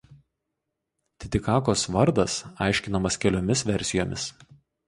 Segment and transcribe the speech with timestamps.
[1.25, 4.29] Titikakos vardas aiškinamas keliomis versijomis.